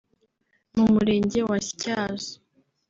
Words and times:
mu 0.75 0.85
Murenge 0.93 1.39
wa 1.49 1.57
Ntyazo 1.65 2.31